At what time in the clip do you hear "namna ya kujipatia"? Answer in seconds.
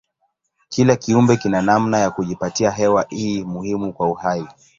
1.61-2.71